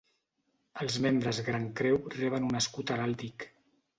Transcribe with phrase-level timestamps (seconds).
[0.85, 3.49] Els Membres Gran Creu reben un escut heràldic.